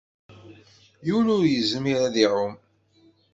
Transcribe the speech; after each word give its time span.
Yiwen 1.05 1.31
ur 1.35 1.43
yezmir 1.47 1.99
ad 2.07 2.15
iɛum. 2.25 2.55